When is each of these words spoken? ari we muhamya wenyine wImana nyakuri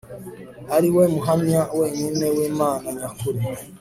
ari 0.75 0.89
we 0.95 1.03
muhamya 1.13 1.61
wenyine 1.79 2.25
wImana 2.35 2.87
nyakuri 2.97 3.41